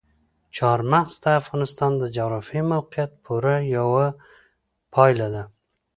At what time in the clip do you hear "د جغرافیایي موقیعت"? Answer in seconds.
1.97-3.11